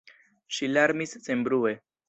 [0.57, 1.79] Ŝi larmis senbrue.